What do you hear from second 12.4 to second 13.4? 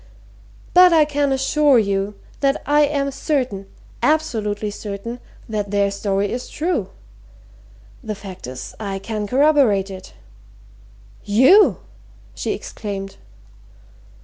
exclaimed.